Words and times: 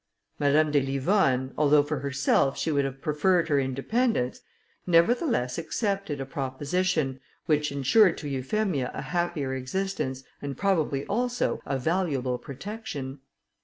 Madame 0.39 0.71
de 0.71 0.81
Livonne, 0.81 1.53
although 1.59 1.83
for 1.83 1.99
herself 1.99 2.57
she 2.57 2.71
would 2.71 2.83
have 2.85 3.03
preferred 3.03 3.49
her 3.49 3.59
independence, 3.59 4.41
nevertheless 4.87 5.59
accepted 5.59 6.19
a 6.19 6.25
proposition, 6.25 7.19
which 7.45 7.71
insured 7.71 8.17
to 8.17 8.27
Euphemia 8.27 8.89
a 8.95 9.01
happier 9.03 9.53
existence, 9.53 10.23
and 10.41 10.57
probably, 10.57 11.05
also, 11.05 11.61
a 11.67 11.77
valuable 11.77 12.39
protection. 12.39 13.19